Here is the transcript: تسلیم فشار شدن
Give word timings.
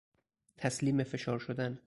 تسلیم 0.57 1.03
فشار 1.03 1.37
شدن 1.39 1.79